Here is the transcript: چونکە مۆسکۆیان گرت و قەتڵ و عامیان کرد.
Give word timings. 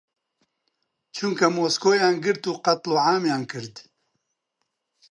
چونکە 1.15 1.47
مۆسکۆیان 1.55 2.15
گرت 2.25 2.43
و 2.49 2.53
قەتڵ 2.63 2.89
و 2.93 2.97
عامیان 3.07 3.43
کرد. 3.51 3.75